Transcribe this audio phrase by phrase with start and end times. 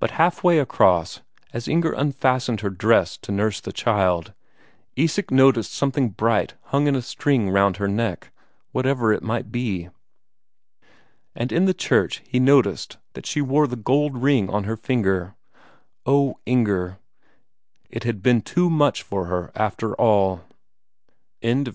[0.00, 1.20] But half way across,
[1.52, 4.32] as Inger unfastened her dress to nurse the child,
[4.96, 8.30] Isak noticed something bright hung in a string round her neck;
[8.70, 9.90] whatever it might be.
[11.34, 15.34] And in the church he noticed that she wore that gold ring on her finger.
[16.06, 16.96] Oh, Inger
[17.90, 20.36] it had been too much for her after all!
[20.38, 20.48] Chapter
[21.42, 21.70] XVII Eleseus came home.